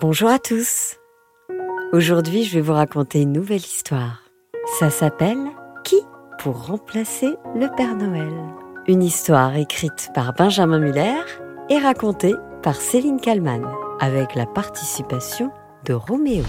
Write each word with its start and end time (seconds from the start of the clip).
Bonjour 0.00 0.28
à 0.28 0.38
tous. 0.38 0.94
Aujourd'hui, 1.92 2.44
je 2.44 2.54
vais 2.54 2.60
vous 2.60 2.72
raconter 2.72 3.22
une 3.22 3.32
nouvelle 3.32 3.56
histoire. 3.56 4.22
Ça 4.78 4.90
s'appelle 4.90 5.44
Qui 5.82 5.96
pour 6.38 6.68
remplacer 6.68 7.34
le 7.56 7.66
Père 7.76 7.96
Noël? 7.96 8.32
Une 8.86 9.02
histoire 9.02 9.56
écrite 9.56 10.10
par 10.14 10.34
Benjamin 10.34 10.78
Muller 10.78 11.18
et 11.68 11.78
racontée 11.78 12.34
par 12.62 12.76
Céline 12.76 13.20
Kallmann 13.20 13.66
avec 13.98 14.36
la 14.36 14.46
participation 14.46 15.50
de 15.84 15.94
Roméo. 15.94 16.44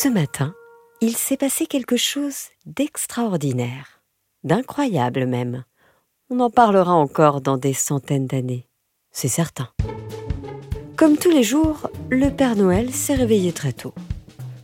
Ce 0.00 0.06
matin, 0.06 0.54
il 1.00 1.16
s'est 1.16 1.36
passé 1.36 1.66
quelque 1.66 1.96
chose 1.96 2.50
d'extraordinaire, 2.66 4.00
d'incroyable 4.44 5.26
même. 5.26 5.64
On 6.30 6.38
en 6.38 6.50
parlera 6.50 6.92
encore 6.92 7.40
dans 7.40 7.56
des 7.56 7.72
centaines 7.72 8.28
d'années, 8.28 8.68
c'est 9.10 9.26
certain. 9.26 9.70
Comme 10.94 11.16
tous 11.16 11.32
les 11.32 11.42
jours, 11.42 11.90
le 12.10 12.30
Père 12.30 12.54
Noël 12.54 12.92
s'est 12.92 13.16
réveillé 13.16 13.50
très 13.50 13.72
tôt. 13.72 13.92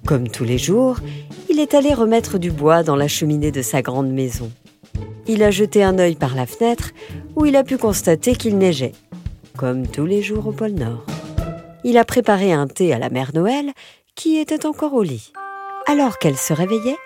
Comme 0.07 0.29
tous 0.29 0.45
les 0.45 0.57
jours, 0.57 0.99
il 1.51 1.59
est 1.59 1.75
allé 1.75 1.93
remettre 1.95 2.39
du 2.39 2.53
bois 2.53 2.85
dans 2.85 2.95
la 2.95 3.09
cheminée 3.09 3.51
de 3.51 3.63
sa 3.63 3.83
grande 3.83 4.13
maison. 4.13 4.53
Il 5.27 5.43
a 5.43 5.51
jeté 5.51 5.83
un 5.83 5.99
œil 5.99 6.15
par 6.15 6.37
la 6.37 6.47
fenêtre 6.47 6.93
où 7.35 7.45
il 7.45 7.57
a 7.57 7.65
pu 7.65 7.77
constater 7.77 8.37
qu'il 8.37 8.57
neigeait, 8.57 8.93
comme 9.57 9.89
tous 9.89 10.07
les 10.07 10.23
jours 10.23 10.47
au 10.47 10.53
pôle 10.53 10.75
Nord. 10.75 11.05
Il 11.83 11.99
a 11.99 12.05
préparé 12.05 12.53
un 12.53 12.69
thé 12.69 12.93
à 12.93 13.01
la 13.01 13.11
mère 13.11 13.33
Noël 13.35 13.73
qui 14.15 14.39
était 14.39 14.67
encore 14.67 14.95
au 14.95 15.03
lit. 15.03 15.33
Alors 15.87 16.19
qu'elle 16.19 16.37
se 16.37 16.53
réveillait, 16.53 16.99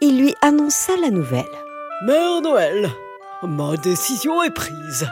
il 0.00 0.20
lui 0.20 0.34
annonça 0.42 0.96
la 0.96 1.10
nouvelle. 1.10 1.44
Mère 2.04 2.40
Noël, 2.40 2.90
ma 3.42 3.76
décision 3.76 4.42
est 4.42 4.54
prise. 4.54 5.08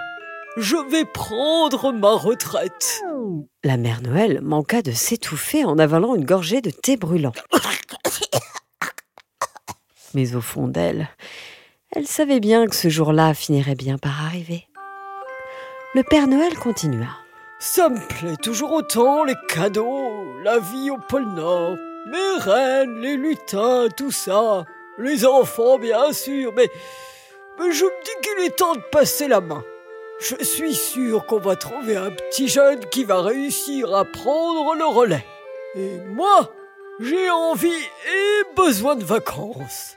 Je 0.56 0.76
vais 0.90 1.04
prendre 1.04 1.92
ma 1.92 2.12
retraite. 2.12 3.02
La 3.64 3.76
mère 3.76 4.00
Noël 4.02 4.40
manqua 4.42 4.82
de 4.82 4.92
s'étouffer 4.92 5.64
en 5.64 5.78
avalant 5.78 6.14
une 6.14 6.24
gorgée 6.24 6.60
de 6.60 6.70
thé 6.70 6.96
brûlant. 6.96 7.32
Mais 10.14 10.34
au 10.34 10.40
fond 10.40 10.68
d'elle, 10.68 11.08
elle 11.92 12.06
savait 12.06 12.40
bien 12.40 12.66
que 12.66 12.74
ce 12.74 12.88
jour-là 12.88 13.34
finirait 13.34 13.74
bien 13.74 13.98
par 13.98 14.24
arriver. 14.24 14.66
Le 15.94 16.02
Père 16.02 16.26
Noël 16.26 16.56
continua. 16.56 17.08
Ça 17.58 17.88
me 17.88 17.98
plaît 17.98 18.36
toujours 18.36 18.72
autant, 18.72 19.24
les 19.24 19.34
cadeaux, 19.48 20.25
la 20.46 20.60
vie 20.60 20.92
au 20.92 20.96
pôle 20.96 21.26
Nord, 21.26 21.76
mes 22.06 22.38
reines, 22.38 23.00
les 23.00 23.16
lutins, 23.16 23.88
tout 23.96 24.12
ça, 24.12 24.64
les 24.96 25.26
enfants 25.26 25.76
bien 25.76 26.12
sûr, 26.12 26.52
mais, 26.56 26.70
mais 27.58 27.72
je 27.72 27.84
me 27.84 28.04
dis 28.04 28.12
qu'il 28.22 28.46
est 28.46 28.56
temps 28.56 28.76
de 28.76 28.82
passer 28.92 29.26
la 29.26 29.40
main. 29.40 29.64
Je 30.20 30.44
suis 30.44 30.76
sûr 30.76 31.26
qu'on 31.26 31.40
va 31.40 31.56
trouver 31.56 31.96
un 31.96 32.12
petit 32.12 32.46
jeune 32.46 32.78
qui 32.92 33.02
va 33.02 33.22
réussir 33.22 33.92
à 33.92 34.04
prendre 34.04 34.76
le 34.76 34.86
relais. 34.86 35.26
Et 35.74 35.98
moi, 36.14 36.52
j'ai 37.00 37.28
envie 37.28 37.82
et 38.08 38.54
besoin 38.54 38.94
de 38.94 39.04
vacances. 39.04 39.96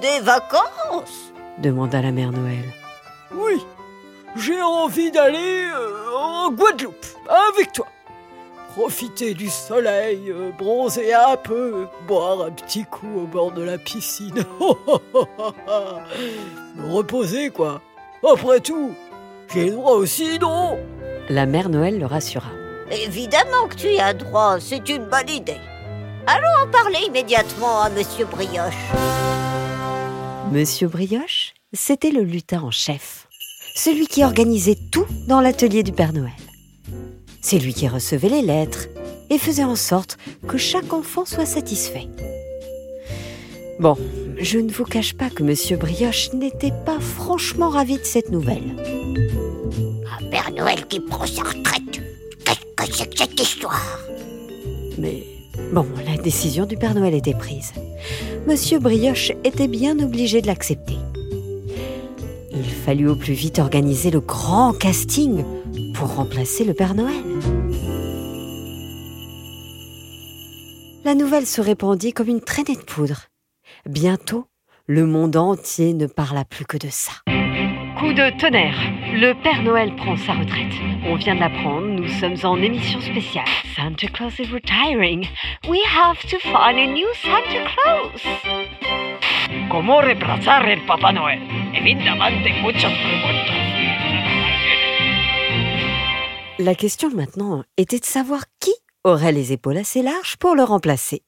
Des 0.00 0.20
vacances? 0.20 1.32
demanda 1.58 2.00
la 2.00 2.12
mère 2.12 2.30
Noël. 2.30 2.64
Oui, 3.34 3.60
j'ai 4.36 4.62
envie 4.62 5.10
d'aller 5.10 5.64
euh, 5.64 6.16
en 6.16 6.52
Guadeloupe 6.52 7.06
avec 7.28 7.72
toi. 7.72 7.86
Profiter 8.74 9.34
du 9.34 9.48
soleil, 9.48 10.30
euh, 10.30 10.50
bronzer 10.58 11.14
un 11.14 11.36
peu, 11.36 11.86
boire 12.08 12.42
un 12.42 12.50
petit 12.50 12.84
coup 12.84 13.20
au 13.20 13.26
bord 13.26 13.52
de 13.52 13.62
la 13.62 13.78
piscine. 13.78 14.34
Me 16.76 16.92
reposer, 16.92 17.50
quoi. 17.50 17.80
Après 18.28 18.60
tout, 18.60 18.92
j'ai 19.52 19.70
droit 19.70 19.92
aussi, 19.92 20.38
non 20.40 20.78
La 21.28 21.46
mère 21.46 21.68
Noël 21.68 21.98
le 21.98 22.06
rassura. 22.06 22.50
Évidemment 22.90 23.68
que 23.68 23.76
tu 23.76 23.88
y 23.88 24.00
as 24.00 24.12
droit, 24.12 24.58
c'est 24.58 24.88
une 24.88 25.04
bonne 25.06 25.30
idée. 25.30 25.60
Allons 26.26 26.64
en 26.66 26.70
parler 26.70 26.98
immédiatement 27.06 27.82
à 27.82 27.90
Monsieur 27.90 28.26
Brioche. 28.26 28.74
Monsieur 30.50 30.88
Brioche, 30.88 31.54
c'était 31.72 32.10
le 32.10 32.22
lutin 32.22 32.62
en 32.62 32.70
chef 32.70 33.24
celui 33.74 34.06
qui 34.06 34.24
organisait 34.24 34.78
tout 34.92 35.06
dans 35.26 35.40
l'atelier 35.40 35.82
du 35.82 35.92
Père 35.92 36.12
Noël. 36.12 36.32
C'est 37.44 37.58
lui 37.58 37.74
qui 37.74 37.88
recevait 37.88 38.30
les 38.30 38.40
lettres 38.40 38.86
et 39.28 39.36
faisait 39.36 39.64
en 39.64 39.76
sorte 39.76 40.16
que 40.48 40.56
chaque 40.56 40.94
enfant 40.94 41.26
soit 41.26 41.44
satisfait. 41.44 42.08
Bon, 43.78 43.98
je 44.38 44.58
ne 44.58 44.72
vous 44.72 44.84
cache 44.84 45.12
pas 45.12 45.28
que 45.28 45.42
Monsieur 45.42 45.76
Brioche 45.76 46.32
n'était 46.32 46.72
pas 46.86 46.98
franchement 47.00 47.68
ravi 47.68 47.98
de 47.98 48.04
cette 48.04 48.30
nouvelle. 48.30 48.74
Un 50.18 50.30
Père 50.30 50.50
Noël 50.56 50.86
qui 50.86 51.00
prend 51.00 51.26
sa 51.26 51.42
retraite. 51.42 52.00
Qu'est-ce 52.46 52.88
que 52.88 52.96
c'est 52.96 53.10
que 53.10 53.18
cette 53.18 53.38
histoire? 53.38 54.00
Mais 54.96 55.24
bon, 55.70 55.84
la 56.06 56.16
décision 56.16 56.64
du 56.64 56.78
Père 56.78 56.94
Noël 56.94 57.12
était 57.12 57.34
prise. 57.34 57.74
Monsieur 58.46 58.78
Brioche 58.78 59.32
était 59.44 59.68
bien 59.68 59.98
obligé 59.98 60.40
de 60.40 60.46
l'accepter. 60.46 60.96
Il 62.52 62.64
fallut 62.64 63.10
au 63.10 63.16
plus 63.16 63.34
vite 63.34 63.58
organiser 63.58 64.10
le 64.10 64.20
grand 64.20 64.72
casting 64.72 65.44
pour 65.94 66.16
remplacer 66.16 66.64
le 66.64 66.74
Père 66.74 66.94
Noël. 66.94 67.22
La 71.04 71.14
nouvelle 71.14 71.46
se 71.46 71.60
répandit 71.60 72.12
comme 72.12 72.28
une 72.28 72.40
traînée 72.40 72.76
de 72.76 72.82
poudre. 72.82 73.26
Bientôt, 73.86 74.46
le 74.86 75.06
monde 75.06 75.36
entier 75.36 75.94
ne 75.94 76.06
parla 76.06 76.44
plus 76.44 76.64
que 76.64 76.76
de 76.76 76.88
ça. 76.90 77.12
Coup 77.98 78.12
de 78.12 78.38
tonnerre, 78.38 78.78
le 79.12 79.32
Père 79.42 79.62
Noël 79.62 79.94
prend 79.96 80.16
sa 80.16 80.32
retraite. 80.32 80.72
On 81.06 81.16
vient 81.16 81.34
de 81.34 81.40
l'apprendre, 81.40 81.86
nous 81.86 82.08
sommes 82.08 82.36
en 82.42 82.60
émission 82.60 83.00
spéciale. 83.00 83.46
Santa 83.76 84.08
Claus 84.08 84.38
is 84.38 84.50
retiring. 84.52 85.26
We 85.68 85.80
have 85.86 86.20
to 86.28 86.38
find 86.40 86.78
a 86.78 86.86
new 86.86 87.08
Santa 87.22 87.64
Claus. 87.74 88.22
¿Cómo 89.70 90.00
reemplazar 90.00 90.68
el 90.68 90.84
Papá 90.86 91.12
Noel? 91.12 91.40
Evidentemente 91.74 92.52
muchas 92.62 92.92
preguntas. 92.92 93.63
La 96.60 96.76
question 96.76 97.10
maintenant 97.10 97.64
était 97.76 97.98
de 97.98 98.04
savoir 98.04 98.44
qui 98.60 98.72
aurait 99.02 99.32
les 99.32 99.52
épaules 99.52 99.76
assez 99.76 100.02
larges 100.02 100.36
pour 100.36 100.54
le 100.54 100.62
remplacer. 100.62 101.22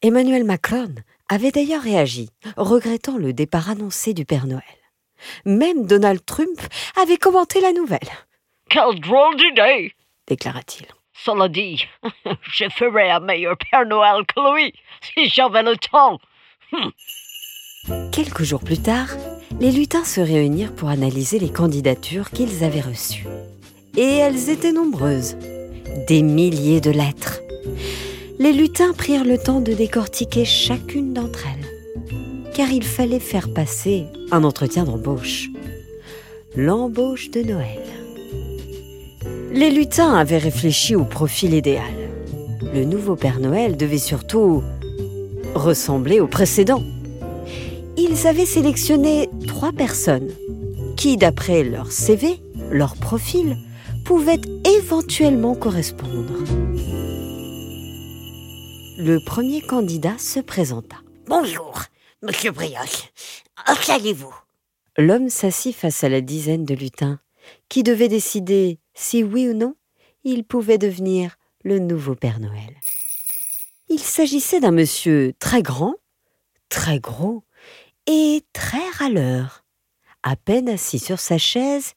Emmanuel 0.00 0.44
Macron 0.44 0.94
avait 1.28 1.50
d'ailleurs 1.50 1.82
réagi, 1.82 2.30
regrettant 2.56 3.18
le 3.18 3.34
départ 3.34 3.68
annoncé 3.68 4.14
du 4.14 4.24
Père 4.24 4.46
Noël. 4.46 4.62
Même 5.44 5.84
Donald 5.84 6.24
Trump 6.24 6.58
avait 7.00 7.18
commenté 7.18 7.60
la 7.60 7.72
nouvelle. 7.72 7.98
Quelle 8.70 8.98
drôle 9.00 9.36
d'idée 9.36 9.92
déclara-t-il. 10.26 10.86
Cela 11.12 11.48
dit, 11.48 11.84
je 12.42 12.64
ferais 12.70 13.10
un 13.10 13.20
meilleur 13.20 13.56
Père 13.58 13.84
Noël 13.84 14.24
que 14.26 14.54
lui 14.54 14.72
si 15.02 15.28
j'avais 15.28 15.62
le 15.62 15.76
temps. 15.76 16.18
Hmm. 16.72 18.10
Quelques 18.10 18.42
jours 18.42 18.62
plus 18.62 18.80
tard, 18.80 19.08
les 19.60 19.70
lutins 19.70 20.04
se 20.04 20.20
réunirent 20.20 20.74
pour 20.74 20.88
analyser 20.88 21.38
les 21.38 21.52
candidatures 21.52 22.30
qu'ils 22.30 22.64
avaient 22.64 22.80
reçues. 22.80 23.26
Et 24.00 24.18
elles 24.18 24.48
étaient 24.48 24.70
nombreuses. 24.70 25.36
Des 26.06 26.22
milliers 26.22 26.80
de 26.80 26.92
lettres. 26.92 27.40
Les 28.38 28.52
lutins 28.52 28.92
prirent 28.92 29.24
le 29.24 29.36
temps 29.38 29.60
de 29.60 29.72
décortiquer 29.72 30.44
chacune 30.44 31.12
d'entre 31.12 31.46
elles. 31.48 32.52
Car 32.54 32.70
il 32.70 32.84
fallait 32.84 33.18
faire 33.18 33.52
passer 33.52 34.04
un 34.30 34.44
entretien 34.44 34.84
d'embauche. 34.84 35.48
L'embauche 36.54 37.32
de 37.32 37.42
Noël. 37.42 37.82
Les 39.52 39.70
lutins 39.70 40.14
avaient 40.14 40.38
réfléchi 40.38 40.94
au 40.94 41.04
profil 41.04 41.52
idéal. 41.52 41.92
Le 42.72 42.84
nouveau 42.84 43.16
Père 43.16 43.40
Noël 43.40 43.76
devait 43.76 43.98
surtout 43.98 44.62
ressembler 45.56 46.20
au 46.20 46.28
précédent. 46.28 46.84
Ils 47.96 48.28
avaient 48.28 48.46
sélectionné 48.46 49.28
trois 49.48 49.72
personnes 49.72 50.28
qui, 50.96 51.16
d'après 51.16 51.64
leur 51.64 51.90
CV, 51.90 52.38
leur 52.70 52.94
profil, 52.94 53.56
pouvaient 54.08 54.40
éventuellement 54.64 55.54
correspondre. 55.54 56.38
Le 58.96 59.18
premier 59.22 59.60
candidat 59.60 60.16
se 60.16 60.40
présenta. 60.40 60.96
Bonjour, 61.26 61.82
monsieur 62.22 62.50
Brioche. 62.50 63.12
Installez-vous. 63.66 64.34
L'homme 64.96 65.28
s'assit 65.28 65.76
face 65.76 66.04
à 66.04 66.08
la 66.08 66.22
dizaine 66.22 66.64
de 66.64 66.74
lutins 66.74 67.20
qui 67.68 67.82
devaient 67.82 68.08
décider 68.08 68.78
si 68.94 69.22
oui 69.22 69.46
ou 69.46 69.52
non 69.52 69.74
il 70.24 70.42
pouvait 70.44 70.78
devenir 70.78 71.36
le 71.62 71.78
nouveau 71.78 72.14
Père 72.14 72.40
Noël. 72.40 72.80
Il 73.90 74.00
s'agissait 74.00 74.60
d'un 74.60 74.70
monsieur 74.70 75.34
très 75.38 75.60
grand, 75.60 75.96
très 76.70 76.98
gros 76.98 77.42
et 78.06 78.42
très 78.54 78.88
râleur. 78.88 79.66
À 80.22 80.34
peine 80.34 80.70
assis 80.70 80.98
sur 80.98 81.20
sa 81.20 81.36
chaise, 81.36 81.92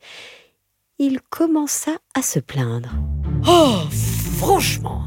il 1.04 1.20
commença 1.32 1.94
à 2.14 2.22
se 2.22 2.38
plaindre. 2.38 2.94
Oh, 3.48 3.80
franchement, 4.38 5.06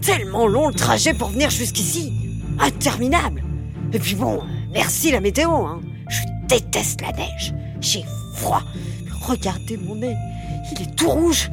tellement 0.00 0.46
long 0.46 0.68
le 0.68 0.74
trajet 0.74 1.12
pour 1.12 1.30
venir 1.30 1.50
jusqu'ici. 1.50 2.12
Interminable. 2.60 3.42
Et 3.92 3.98
puis 3.98 4.14
bon, 4.14 4.44
merci 4.72 5.10
la 5.10 5.20
météo. 5.20 5.50
Hein. 5.50 5.80
Je 6.08 6.20
déteste 6.46 7.00
la 7.00 7.10
neige. 7.10 7.52
J'ai 7.80 8.04
froid. 8.36 8.62
Regardez 9.22 9.76
mon 9.76 9.96
nez. 9.96 10.14
Il 10.70 10.82
est 10.82 10.94
tout 10.94 11.10
rouge. 11.10 11.50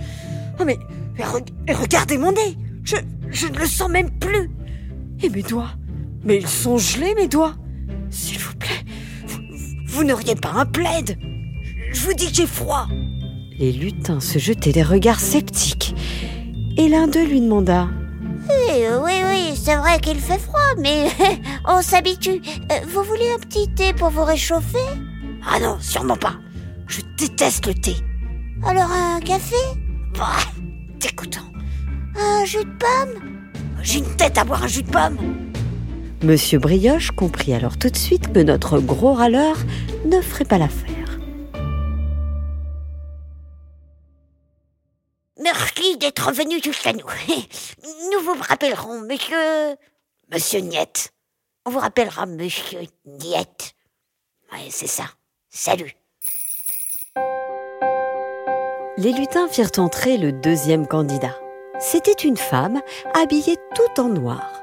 Oh 0.59 0.63
mais, 0.63 0.77
regardez 1.17 2.19
mon 2.19 2.33
nez. 2.33 2.59
Je, 2.83 2.97
je 3.31 3.47
ne 3.47 3.57
le 3.57 3.65
sens 3.65 3.89
même 3.89 4.11
plus. 4.19 4.51
Et 5.23 5.29
mes 5.29 5.41
doigts. 5.41 5.71
Mais 6.23 6.37
ils 6.37 6.47
sont 6.47 6.77
gelés 6.77 7.15
mes 7.15 7.27
doigts. 7.27 7.55
S'il 8.11 8.37
vous 8.37 8.55
plaît, 8.57 8.85
vous, 9.25 9.41
vous 9.87 10.03
n'auriez 10.03 10.35
pas 10.35 10.51
un 10.51 10.67
plaid. 10.67 11.17
Je 11.91 12.01
vous 12.01 12.13
dis 12.13 12.27
que 12.27 12.35
j'ai 12.35 12.47
froid. 12.47 12.87
Les 13.57 13.71
lutins 13.71 14.19
se 14.19 14.37
jetaient 14.39 14.71
des 14.71 14.83
regards 14.83 15.19
sceptiques. 15.19 15.95
Et 16.77 16.89
l'un 16.89 17.07
d'eux 17.07 17.25
lui 17.25 17.39
demanda 17.39 17.87
Oui, 18.49 18.83
oui, 19.03 19.13
oui, 19.31 19.53
c'est 19.55 19.75
vrai 19.75 19.99
qu'il 20.01 20.19
fait 20.19 20.39
froid, 20.39 20.59
mais 20.81 21.07
on 21.67 21.81
s'habitue. 21.81 22.41
Euh, 22.71 22.75
Vous 22.93 23.03
voulez 23.03 23.29
un 23.33 23.39
petit 23.39 23.69
thé 23.73 23.93
pour 23.93 24.09
vous 24.09 24.23
réchauffer? 24.25 24.77
Ah 25.49 25.59
non, 25.59 25.77
sûrement 25.79 26.17
pas. 26.17 26.35
Je 26.87 27.01
déteste 27.17 27.65
le 27.67 27.73
thé. 27.73 27.95
Alors 28.65 28.91
un 28.91 29.19
café? 29.21 29.55
Bah, 30.17 30.35
dégoûtant. 30.99 31.41
Un 32.19 32.43
jus 32.45 32.57
de 32.63 32.63
pomme? 32.63 33.21
J'ai 33.81 33.99
une 33.99 34.15
tête 34.17 34.37
à 34.37 34.43
boire 34.43 34.63
un 34.63 34.67
jus 34.67 34.83
de 34.83 34.89
pomme. 34.91 35.17
Monsieur 36.23 36.59
Brioche 36.59 37.11
comprit 37.11 37.53
alors 37.53 37.77
tout 37.77 37.89
de 37.89 37.97
suite 37.97 38.33
que 38.33 38.39
notre 38.39 38.79
gros 38.79 39.13
râleur 39.13 39.55
ne 40.05 40.19
ferait 40.21 40.45
pas 40.45 40.57
l'affaire. 40.57 40.94
Merci 45.77 45.97
d'être 45.97 46.31
venu 46.31 46.61
jusqu'à 46.63 46.93
nous. 46.93 47.05
Nous 48.11 48.19
vous 48.21 48.35
rappellerons, 48.41 49.01
monsieur. 49.01 49.75
Monsieur 50.31 50.59
Niette. 50.59 51.11
On 51.65 51.71
vous 51.71 51.79
rappellera, 51.79 52.25
monsieur 52.25 52.81
Niette. 53.05 53.73
Ouais, 54.51 54.69
c'est 54.69 54.87
ça. 54.87 55.05
Salut. 55.49 55.93
Les 58.97 59.11
lutins 59.11 59.47
firent 59.49 59.71
entrer 59.77 60.17
le 60.17 60.31
deuxième 60.31 60.87
candidat. 60.87 61.35
C'était 61.79 62.11
une 62.11 62.37
femme 62.37 62.81
habillée 63.13 63.57
tout 63.75 64.01
en 64.01 64.07
noir. 64.07 64.61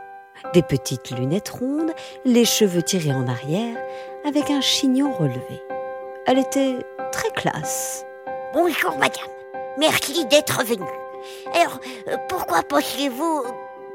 Des 0.54 0.62
petites 0.62 1.10
lunettes 1.10 1.50
rondes, 1.50 1.92
les 2.24 2.44
cheveux 2.44 2.82
tirés 2.82 3.12
en 3.12 3.28
arrière, 3.28 3.76
avec 4.24 4.50
un 4.50 4.60
chignon 4.60 5.12
relevé. 5.12 5.62
Elle 6.26 6.38
était 6.38 6.78
très 7.10 7.30
classe. 7.30 8.04
Bonjour, 8.54 8.96
madame. 8.96 9.28
Merci 9.78 10.24
d'être 10.26 10.64
venu. 10.64 11.01
Alors, 11.54 11.80
euh, 12.08 12.16
pourquoi 12.28 12.62
pensiez-vous 12.62 13.44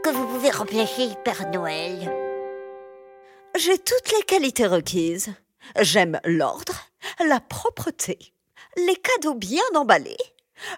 que 0.04 0.10
vous 0.10 0.28
pouvez 0.28 0.52
remplacer 0.52 1.10
Père 1.24 1.50
Noël? 1.52 2.12
J'ai 3.58 3.78
toutes 3.78 4.12
les 4.16 4.24
qualités 4.24 4.68
requises. 4.68 5.34
J'aime 5.80 6.20
l'ordre, 6.24 6.76
la 7.26 7.40
propreté, 7.40 8.18
les 8.78 8.96
cadeaux 8.96 9.34
bien 9.34 9.64
emballés. 9.76 10.18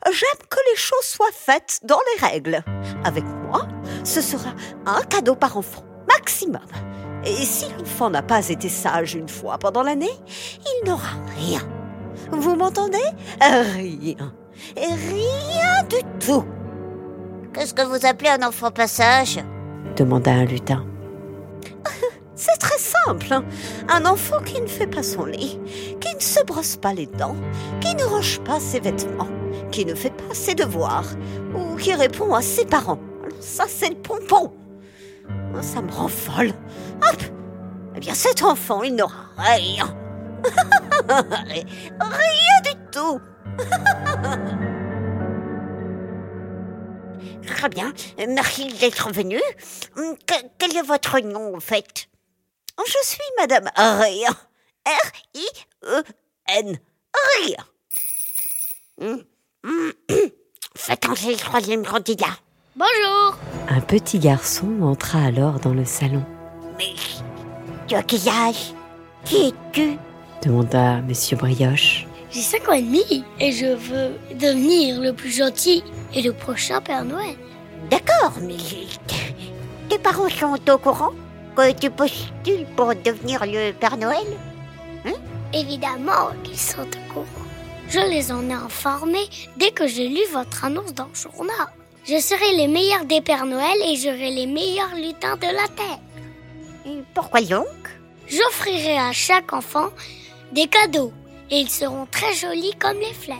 J'aime 0.05 0.47
que 0.49 0.57
les 0.71 0.77
choses 0.77 1.05
soient 1.05 1.31
faites 1.31 1.79
dans 1.83 1.99
les 2.13 2.27
règles. 2.27 2.63
Avec 3.03 3.23
moi, 3.23 3.67
ce 4.03 4.21
sera 4.21 4.51
un 4.85 5.01
cadeau 5.03 5.35
par 5.35 5.57
enfant, 5.57 5.83
maximum. 6.07 6.65
Et 7.25 7.45
si 7.45 7.65
l'enfant 7.77 8.09
n'a 8.09 8.21
pas 8.21 8.49
été 8.49 8.69
sage 8.69 9.13
une 9.13 9.29
fois 9.29 9.57
pendant 9.57 9.83
l'année, 9.83 10.13
il 10.65 10.87
n'aura 10.87 11.17
rien. 11.37 11.61
Vous 12.31 12.55
m'entendez? 12.55 13.03
Rien. 13.41 14.33
Et 14.75 14.85
rien 14.85 15.83
du 15.89 15.97
tout. 16.25 16.45
Qu'est-ce 17.53 17.73
que 17.73 17.81
vous 17.81 18.05
appelez 18.05 18.29
un 18.29 18.45
enfant 18.47 18.71
passage 18.71 19.39
demanda 19.95 20.31
un 20.31 20.45
lutin. 20.45 20.85
C'est 22.35 22.57
très 22.57 22.77
simple. 22.77 23.33
hein. 23.33 23.43
Un 23.89 24.05
enfant 24.05 24.39
qui 24.45 24.61
ne 24.61 24.67
fait 24.67 24.87
pas 24.87 25.03
son 25.03 25.25
lit, 25.25 25.59
qui 25.99 26.15
ne 26.15 26.21
se 26.21 26.41
brosse 26.45 26.77
pas 26.77 26.93
les 26.93 27.05
dents, 27.07 27.35
qui 27.81 27.93
ne 27.95 28.03
range 28.03 28.39
pas 28.41 28.59
ses 28.61 28.79
vêtements, 28.79 29.27
qui 29.71 29.85
ne 29.85 29.93
fait 29.95 30.11
pas 30.13 30.33
ses 30.33 30.55
devoirs, 30.55 31.07
ou 31.53 31.75
qui 31.75 31.93
répond 31.93 32.33
à 32.33 32.41
ses 32.41 32.65
parents. 32.65 32.99
Alors 33.25 33.41
ça, 33.41 33.65
c'est 33.67 33.89
le 33.89 33.95
pompon. 33.95 34.53
Oh, 35.53 35.61
Ça 35.61 35.81
me 35.81 35.91
rend 35.91 36.07
folle. 36.07 36.53
Hop 37.11 37.21
Eh 37.95 37.99
bien, 37.99 38.13
cet 38.13 38.41
enfant, 38.43 38.83
il 38.83 38.95
n'aura 38.95 39.25
rien. 39.37 39.93
rien 41.09 42.61
du 42.63 42.79
tout. 42.91 43.19
Très 47.45 47.69
bien. 47.69 47.91
Merci 48.27 48.67
d'être 48.79 49.11
venu. 49.11 49.39
Que- 49.95 50.47
quel 50.57 50.77
est 50.77 50.81
votre 50.81 51.19
nom, 51.19 51.55
en 51.55 51.59
fait? 51.59 52.07
Je 52.77 52.97
suis 53.07 53.19
Madame 53.37 53.69
Rien. 53.75 54.29
R-I-E-N. 54.85 56.77
Rien. 57.41 59.17
Faites 60.75 61.05
entrer 61.05 61.31
le 61.31 61.37
troisième 61.37 61.85
candidat. 61.85 62.37
Bonjour 62.75 63.37
Un 63.67 63.81
petit 63.81 64.19
garçon 64.19 64.81
entra 64.83 65.19
alors 65.23 65.59
dans 65.59 65.73
le 65.73 65.83
salon, 65.83 66.23
Mais 66.77 66.93
tu 67.87 67.95
as 67.95 68.03
quel 68.03 68.29
âge? 68.29 68.73
Qui 69.25 69.47
es-tu? 69.47 69.97
demanda 70.41 71.01
Monsieur 71.01 71.35
Brioche. 71.35 72.05
J'ai 72.31 72.41
5 72.41 72.69
ans 72.69 72.73
et 72.73 72.81
demi 72.83 73.23
et 73.39 73.51
je 73.51 73.65
veux 73.65 74.11
devenir 74.35 75.01
le 75.01 75.13
plus 75.13 75.31
gentil 75.31 75.83
et 76.13 76.21
le 76.21 76.31
prochain 76.31 76.79
Père 76.79 77.03
Noël. 77.03 77.35
D'accord, 77.89 78.33
mais 78.41 78.57
tes 79.89 79.97
parents 79.97 80.29
sont 80.29 80.59
au 80.69 80.77
courant 80.77 81.13
que 81.55 81.71
tu 81.71 81.89
postules 81.89 82.67
pour 82.75 82.93
devenir 82.93 83.45
le 83.45 83.71
Père 83.71 83.97
Noël? 83.97 84.27
Évidemment 85.51 86.29
qu'ils 86.43 86.59
sont 86.59 86.81
au 86.81 87.13
courant. 87.13 87.25
Je 87.89 87.99
les 87.99 88.31
en 88.31 88.47
ai 88.47 88.53
informés 88.53 89.27
dès 89.57 89.71
que 89.71 89.87
j'ai 89.87 90.07
lu 90.07 90.21
votre 90.31 90.63
annonce 90.65 90.93
dans 90.93 91.07
le 91.07 91.15
journal. 91.15 91.67
Je 92.05 92.19
serai 92.19 92.55
les 92.55 92.67
meilleurs 92.67 93.05
des 93.05 93.21
Pères 93.21 93.47
Noël 93.47 93.77
et 93.87 93.95
j'aurai 93.95 94.29
les 94.29 94.45
meilleurs 94.45 94.93
lutins 94.95 95.37
de 95.37 95.47
la 95.47 95.67
Terre. 95.75 95.99
Et 96.85 97.03
Pourquoi 97.15 97.41
donc? 97.41 97.65
J'offrirai 98.27 98.99
à 98.99 99.11
chaque 99.11 99.51
enfant 99.51 99.89
des 100.51 100.67
cadeaux 100.67 101.11
et 101.51 101.59
ils 101.59 101.69
seront 101.69 102.05
très 102.05 102.33
jolis 102.33 102.75
comme 102.79 102.99
les 102.99 103.13
fleurs. 103.13 103.37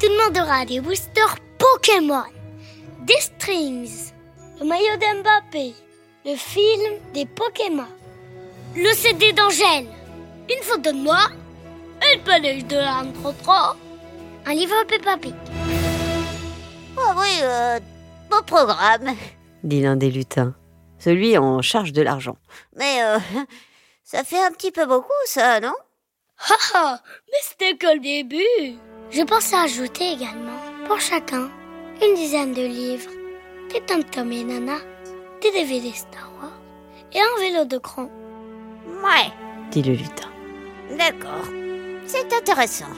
Tout 0.00 0.08
le 0.08 0.24
monde 0.24 0.38
aura 0.38 0.64
des 0.64 0.80
boosters 0.80 1.36
Pokémon, 1.58 2.24
des 3.02 3.20
strings, 3.20 4.12
le 4.60 4.66
maillot 4.66 4.96
d'Mbappé, 4.96 5.74
le 6.24 6.36
film 6.36 6.98
des 7.12 7.26
Pokémon, 7.26 7.86
le 8.76 8.92
CD 8.92 9.32
d'Angèle, 9.32 9.86
une 10.50 10.62
photo 10.62 10.92
de 10.92 10.98
moi, 10.98 11.28
une 12.12 12.22
peluche 12.22 12.64
de 12.64 12.76
l'âne 12.76 13.12
trop 13.14 13.32
trop, 13.42 13.76
un 14.46 14.54
livre 14.54 14.84
Peppa 14.86 15.16
Pig. 15.16 15.34
Ah 16.96 17.14
oui, 17.16 17.40
euh, 17.42 17.80
beau 18.30 18.42
programme. 18.46 19.16
dit 19.62 19.80
l'un 19.80 19.96
des 19.96 20.10
lutins, 20.10 20.54
celui 20.98 21.36
en 21.38 21.62
charge 21.62 21.92
de 21.92 22.02
l'argent. 22.02 22.36
Mais 22.76 23.02
euh, 23.02 23.18
ça 24.04 24.24
fait 24.24 24.42
un 24.42 24.50
petit 24.50 24.70
peu 24.70 24.86
beaucoup, 24.86 25.12
ça, 25.26 25.60
non? 25.60 25.74
Ah, 26.74 26.98
mais 27.28 27.38
c'était 27.42 27.76
que 27.76 27.86
le 27.94 28.00
début. 28.00 28.78
Je 29.10 29.22
pensais 29.22 29.56
ajouter 29.56 30.12
également, 30.12 30.58
pour 30.86 31.00
chacun, 31.00 31.50
une 32.02 32.14
dizaine 32.14 32.52
de 32.52 32.62
livres, 32.62 33.10
des 33.72 33.80
tom 33.80 34.32
et 34.32 34.44
Nana, 34.44 34.78
des 35.40 35.50
DVD 35.52 35.92
Star 35.92 36.30
Wars 36.40 36.58
et 37.12 37.20
un 37.20 37.40
vélo 37.40 37.64
de 37.64 37.78
cran. 37.78 38.10
Ouais, 39.02 39.32
dit 39.70 39.82
le 39.82 39.92
lutin. 39.94 40.28
d'accord. 40.98 41.46
C'est 42.06 42.32
intéressant. 42.32 42.92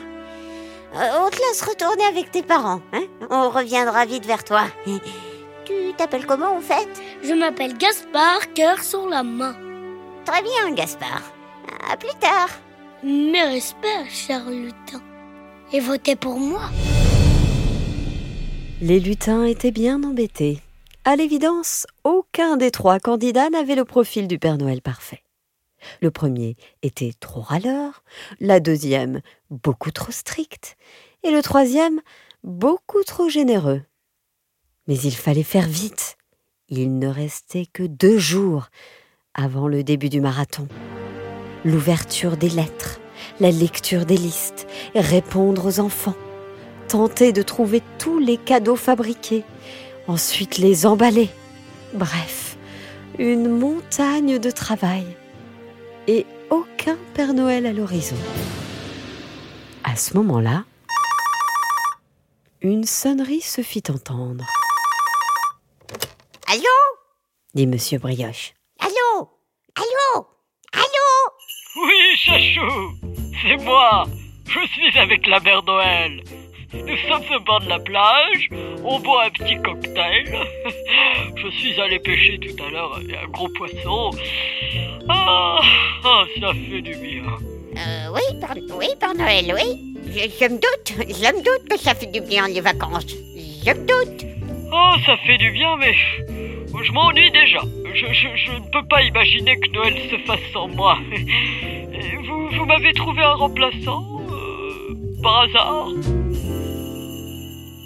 Euh, 0.95 1.09
on 1.21 1.31
te 1.31 1.37
laisse 1.37 1.63
retourner 1.63 2.05
avec 2.05 2.31
tes 2.31 2.43
parents, 2.43 2.81
hein 2.93 3.05
On 3.31 3.51
reviendra 3.51 4.05
vite 4.07 4.27
vers 4.27 4.45
toi. 4.45 4.65
Tu 5.65 5.93
t'appelles 5.97 6.27
comment, 6.27 6.57
en 6.57 6.61
fait? 6.61 6.89
Je 7.25 7.33
m'appelle 7.33 7.77
Gaspard, 7.77 8.53
cœur 8.55 8.83
sur 8.85 9.09
la 9.09 9.25
main. 9.25 9.57
Très 10.25 10.41
bien, 10.41 10.71
Gaspard. 10.71 11.23
À 11.91 11.97
plus 11.97 12.15
tard. 12.21 12.49
Mes 13.05 13.43
respects, 13.43 14.09
cher 14.09 14.49
lutin. 14.49 15.03
Et 15.71 15.81
votez 15.81 16.17
pour 16.17 16.39
moi. 16.39 16.63
Les 18.81 19.01
lutins 19.01 19.45
étaient 19.45 19.71
bien 19.71 20.03
embêtés. 20.03 20.61
À 21.05 21.15
l'évidence, 21.15 21.87
aucun 22.05 22.57
des 22.57 22.71
trois 22.71 22.99
candidats 22.99 23.51
n'avait 23.51 23.75
le 23.75 23.85
profil 23.85 24.27
du 24.27 24.39
Père 24.39 24.57
Noël 24.57 24.81
parfait. 24.81 25.23
Le 26.01 26.11
premier 26.11 26.57
était 26.83 27.13
trop 27.21 27.43
râleur, 27.43 28.03
la 28.41 28.61
deuxième 28.61 29.21
beaucoup 29.51 29.91
trop 29.91 30.11
stricte, 30.11 30.79
et 31.23 31.31
le 31.31 31.43
troisième 31.43 32.01
beaucoup 32.45 33.03
trop 33.03 33.29
généreux. 33.29 33.83
Mais 34.89 34.97
il 34.97 35.15
fallait 35.15 35.43
faire 35.43 35.69
vite. 35.69 36.17
Il 36.71 36.99
ne 36.99 37.09
restait 37.09 37.67
que 37.67 37.83
deux 37.83 38.17
jours 38.17 38.69
avant 39.35 39.69
le 39.69 39.85
début 39.85 40.09
du 40.09 40.23
marathon. 40.23 40.67
L'ouverture 41.67 42.37
des 42.37 42.49
lettres, 42.49 43.01
la 43.41 43.51
lecture 43.51 44.07
des 44.07 44.17
listes, 44.17 44.69
répondre 44.95 45.67
aux 45.67 45.81
enfants, 45.81 46.15
tenter 46.87 47.33
de 47.33 47.43
trouver 47.43 47.83
tous 47.99 48.21
les 48.21 48.37
cadeaux 48.37 48.77
fabriqués, 48.77 49.43
ensuite 50.07 50.59
les 50.59 50.87
emballer, 50.87 51.29
Bref, 51.93 52.57
une 53.19 53.49
montagne 53.49 54.39
de 54.39 54.51
travail 54.53 55.07
et 56.07 56.25
aucun 56.51 56.97
Père 57.15 57.35
Noël 57.35 57.67
à 57.67 57.73
l'horizon. 57.73 58.17
À 59.83 59.97
ce 59.97 60.15
moment-là, 60.15 60.65
une 62.61 62.85
sonnerie 62.85 63.41
se 63.41 63.63
fit 63.63 63.83
entendre, 63.89 64.45
Allô? 66.47 66.63
Dit 67.55 67.67
Monsieur 67.67 67.99
Brioche. 67.99 68.55
Allô? 68.79 69.29
Allô? 69.75 70.27
Allô? 70.73 71.36
Oui, 71.77 72.17
Chachou, 72.17 72.95
c'est 73.43 73.57
moi. 73.63 74.05
Je 74.47 74.67
suis 74.69 74.99
avec 74.99 75.27
la 75.27 75.41
mère 75.41 75.63
Noël. 75.65 76.23
Nous 76.73 76.97
sommes 77.09 77.23
au 77.37 77.41
bord 77.41 77.61
de 77.61 77.69
la 77.69 77.79
plage, 77.79 78.49
on 78.83 78.99
boit 79.01 79.27
un 79.27 79.31
petit 79.31 79.57
cocktail. 79.57 80.25
Je 81.37 81.49
suis 81.51 81.81
allé 81.81 81.99
pêcher 81.99 82.39
tout 82.39 82.65
à 82.65 82.71
l'heure 82.71 82.99
un 82.99 83.29
gros 83.29 83.49
poisson. 83.51 84.11
Ah, 85.09 85.61
ah, 86.05 86.25
ça 86.41 86.53
fait 86.53 86.81
du 86.83 86.95
bien. 86.97 87.25
Euh, 87.77 88.09
oui, 88.15 88.41
Père, 88.41 88.57
oui, 88.77 88.87
Père 88.99 89.15
Noël, 89.15 89.55
oui. 89.55 89.95
Je, 90.09 90.21
je 90.41 90.45
me 90.51 90.57
doute, 90.57 90.93
je 91.09 91.37
me 91.37 91.43
doute 91.43 91.69
que 91.69 91.79
ça 91.79 91.95
fait 91.95 92.07
du 92.07 92.21
bien 92.21 92.49
les 92.49 92.61
vacances. 92.61 93.07
Je 93.65 93.71
me 93.71 93.87
doute. 93.87 94.25
Oh, 94.73 94.95
ça 95.05 95.17
fait 95.19 95.39
du 95.39 95.51
bien, 95.51 95.77
mais 95.77 95.95
je 95.95 96.93
m'ennuie 96.93 97.31
déjà. 97.31 97.61
Je, 97.97 98.07
je- 98.13 98.37
je 98.37 98.53
ne 98.53 98.71
peux 98.71 98.87
pas 98.89 99.03
imaginer 99.03 99.59
que 99.59 99.71
Noël 99.71 99.95
se 100.11 100.19
fasse 100.27 100.41
sans 100.53 100.69
moi. 100.69 100.99
Et 101.13 102.17
Vous, 102.27 102.49
vous 102.51 102.65
m'avez 102.67 102.93
trouvé 102.93 103.23
un 103.23 103.35
remplaçant 103.35 104.03
euh, 104.31 104.95
Par 105.23 105.43
hasard? 105.43 105.89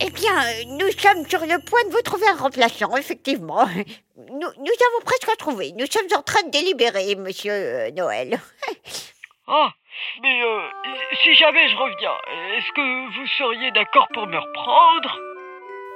Eh 0.02 0.11
bien, 0.11 0.33
euh, 0.33 0.64
nous 0.79 0.90
sommes 0.99 1.26
sur 1.29 1.40
le 1.40 1.62
point 1.64 1.85
de 1.85 1.90
vous 1.90 2.02
trouver 2.02 2.26
un 2.29 2.37
remplaçant, 2.37 2.97
effectivement. 2.97 3.67
Nous, 4.17 4.38
nous 4.59 4.76
avons 4.88 5.05
presque 5.05 5.37
trouvé. 5.38 5.73
Nous 5.79 5.87
sommes 5.90 6.07
en 6.19 6.23
train 6.23 6.43
de 6.47 6.50
délibérer, 6.50 7.14
monsieur 7.17 7.52
euh, 7.52 7.90
Noël. 7.93 8.38
Ah, 9.52 9.71
mais 10.23 10.40
euh, 10.45 10.61
si 11.25 11.35
jamais 11.35 11.69
je 11.69 11.75
reviens, 11.75 12.12
est-ce 12.57 12.71
que 12.73 13.19
vous 13.19 13.26
seriez 13.37 13.73
d'accord 13.73 14.07
pour 14.14 14.25
me 14.29 14.38
reprendre? 14.38 15.19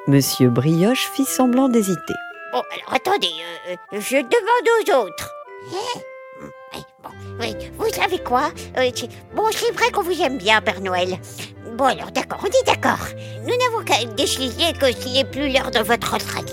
Monsieur 0.08 0.48
Brioche 0.50 1.08
fit 1.14 1.24
semblant 1.24 1.68
d'hésiter. 1.68 2.14
Bon, 2.54 2.62
alors 2.70 2.94
attendez, 2.94 3.32
euh, 3.68 3.74
euh, 3.94 4.00
je 4.00 4.16
demande 4.16 4.68
aux 4.78 5.04
autres. 5.06 5.30
Hein 5.72 6.00
Oui, 6.72 6.80
bon, 7.02 7.10
oui, 7.40 7.54
vous 7.76 7.88
savez 7.92 8.18
quoi 8.20 8.50
Euh, 8.78 8.90
c'est- 8.94 9.08
Bon, 9.34 9.46
c'est 9.50 9.72
vrai 9.72 9.90
qu'on 9.90 10.02
vous 10.02 10.20
aime 10.22 10.38
bien, 10.38 10.60
Père 10.60 10.80
Noël. 10.80 11.18
Bon, 11.76 11.86
alors 11.86 12.12
d'accord, 12.12 12.38
on 12.42 12.46
est 12.46 12.64
d'accord. 12.66 13.04
Nous 13.42 13.56
n'avons 13.56 13.84
qu'à 13.84 14.04
décider 14.04 14.72
que 14.78 14.92
ce 14.92 15.08
n'est 15.08 15.24
plus 15.24 15.48
l'heure 15.52 15.72
de 15.72 15.80
votre 15.80 16.12
retraite. 16.14 16.52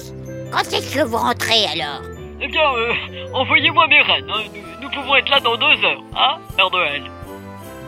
Quand 0.52 0.64
est-ce 0.74 0.96
que 0.96 1.04
vous 1.04 1.18
rentrez 1.18 1.66
alors? 1.66 2.02
Eh 2.42 2.48
bien, 2.48 2.74
euh, 2.74 2.94
envoyez-moi 3.34 3.86
mes 3.88 4.02
reines. 4.02 4.30
hein. 4.34 4.44
Nous, 4.56 4.82
nous 4.82 4.90
pouvons 4.90 5.16
être 5.18 5.30
là 5.30 5.40
dans 5.40 5.56
deux 5.56 5.86
heures, 5.86 6.02
hein, 6.18 6.40
Père 6.58 6.72
Noël 6.72 7.04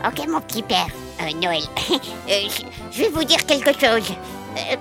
Ok, 0.06 0.28
mon 0.28 0.40
petit 0.40 0.62
père, 0.62 0.86
euh, 1.22 1.32
Noël. 1.42 1.62
Euh, 2.30 2.40
je, 2.48 2.62
je 2.96 3.02
vais 3.02 3.08
vous 3.10 3.24
dire 3.24 3.44
quelque 3.44 3.72
chose. 3.72 4.12
Euh, 4.56 4.76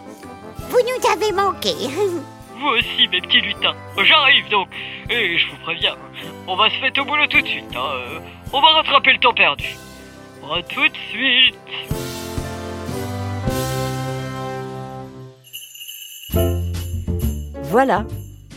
vous 0.69 0.77
nous 0.79 1.09
avez 1.11 1.31
manqué. 1.31 1.73
Vous 2.60 2.67
aussi, 2.67 3.07
mes 3.07 3.22
petits 3.22 3.41
lutins. 3.41 3.75
J'arrive 4.03 4.50
donc. 4.50 4.67
Et 5.10 5.38
je 5.38 5.50
vous 5.50 5.57
préviens, 5.63 5.95
on 6.48 6.55
va 6.55 6.69
se 6.69 6.79
mettre 6.81 7.01
au 7.01 7.05
boulot 7.05 7.27
tout 7.27 7.41
de 7.41 7.48
suite. 7.48 7.65
hein. 7.75 7.91
Euh, 7.95 8.19
On 8.51 8.62
va 8.62 8.67
rattraper 8.67 9.13
le 9.13 9.19
temps 9.19 9.33
perdu. 9.33 9.75
À 10.43 10.62
tout 10.62 10.88
de 10.88 10.98
suite. 11.10 11.55
Voilà, 17.63 18.05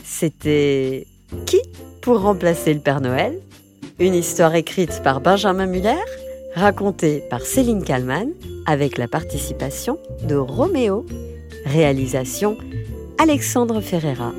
c'était 0.04 1.06
Qui 1.46 1.60
pour 2.02 2.20
remplacer 2.20 2.74
le 2.74 2.80
Père 2.80 3.00
Noël? 3.00 3.40
Une 3.98 4.14
histoire 4.14 4.54
écrite 4.54 5.02
par 5.02 5.20
Benjamin 5.20 5.66
Muller, 5.66 5.96
racontée 6.54 7.22
par 7.30 7.40
Céline 7.40 7.82
Kallmann, 7.82 8.28
avec 8.66 8.98
la 8.98 9.08
participation 9.08 9.98
de 10.24 10.36
Roméo. 10.36 11.06
Réalisation 11.64 12.58
Alexandre 13.18 13.80
Ferreira. 13.80 14.32